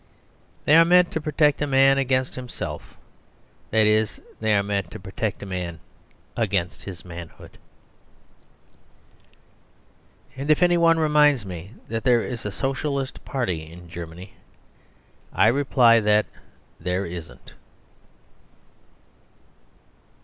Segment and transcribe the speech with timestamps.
[0.65, 2.97] They are meant to protect a man against himself
[3.69, 5.79] that is, they are meant to protect a man
[6.35, 7.59] against his manhood.
[10.35, 14.33] And if anyone reminds me that there is a Socialist Party in Germany,
[15.31, 16.25] I reply that
[16.79, 17.53] there isn't.